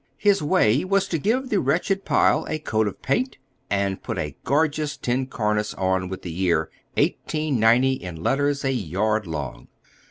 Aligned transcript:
His 0.17 0.41
way 0.41 0.83
was 0.83 1.07
to 1.09 1.19
give 1.19 1.49
the 1.49 1.59
wretched 1.61 2.05
pile 2.05 2.43
a 2.49 2.57
coat 2.57 2.87
of 2.87 3.03
paint, 3.03 3.37
and 3.69 4.01
put 4.01 4.17
a 4.17 4.35
gorgeous 4.43 4.97
tin 4.97 5.27
cornice 5.27 5.75
on 5.75 6.09
with 6.09 6.23
the 6.23 6.31
year 6.31 6.71
1890 6.97 7.93
in 8.01 8.23
letters 8.23 8.65
a 8.65 8.71
yard 8.71 9.27
long. 9.27 9.67